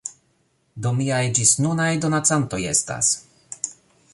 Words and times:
Do 0.85 0.93
miaj 1.01 1.19
ĝisnunaj 1.39 1.91
donacantoj 2.07 2.61
estas 2.73 3.13